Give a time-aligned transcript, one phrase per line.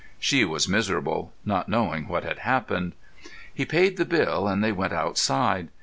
[0.17, 2.93] She was miserable, not knowing what had happened.
[3.53, 5.67] He paid the bill and they went outside.